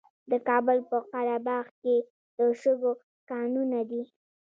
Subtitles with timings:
[0.31, 1.95] د کابل په قره باغ کې
[2.37, 2.91] د شګو
[3.29, 4.03] کانونه دي.